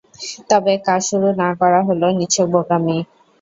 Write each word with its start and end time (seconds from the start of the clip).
তবে 0.49 0.73
কাজ 0.87 1.01
শুরু 1.09 1.29
না 1.41 1.49
করা 1.59 1.79
হল 1.87 2.01
নিছক 2.19 2.47
বোকামি। 2.53 2.97